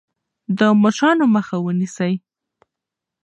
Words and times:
د 0.57 0.59
مچانو 0.81 1.25
مخه 1.35 1.55
ونیسئ. 1.65 2.13